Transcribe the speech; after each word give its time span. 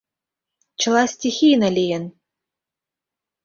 Чыла 0.79 1.03
стихийно 1.13 1.69
лийын. 1.77 2.03